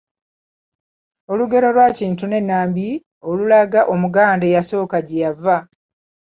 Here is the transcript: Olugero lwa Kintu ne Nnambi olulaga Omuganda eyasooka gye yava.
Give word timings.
Olugero 1.31 1.67
lwa 1.75 1.87
Kintu 1.97 2.23
ne 2.27 2.39
Nnambi 2.41 2.87
olulaga 3.29 3.81
Omuganda 3.93 4.45
eyasooka 4.49 4.97
gye 5.07 5.17
yava. 5.23 5.57